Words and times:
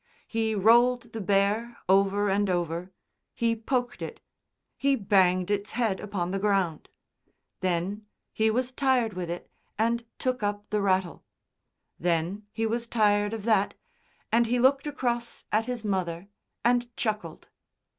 He 0.25 0.55
rolled 0.55 1.13
the 1.13 1.21
bear 1.21 1.77
over 1.87 2.27
and 2.27 2.49
over, 2.49 2.91
he 3.35 3.55
poked 3.55 4.01
it, 4.01 4.19
he 4.75 4.95
banged 4.95 5.51
its 5.51 5.73
head 5.73 5.99
upon 5.99 6.31
the 6.31 6.39
ground. 6.39 6.89
Then 7.59 8.07
he 8.33 8.49
was 8.49 8.71
tired 8.71 9.13
with 9.13 9.29
it 9.29 9.47
and 9.77 10.03
took 10.17 10.41
up 10.41 10.67
the 10.71 10.81
rattle. 10.81 11.23
Then 11.99 12.47
he 12.51 12.65
was 12.65 12.87
tired 12.87 13.31
of 13.31 13.43
that, 13.43 13.75
and 14.31 14.47
he 14.47 14.57
looked 14.57 14.87
across 14.87 15.45
at 15.51 15.67
his 15.67 15.83
mother 15.85 16.29
and 16.65 16.89
chuckled. 16.97 17.49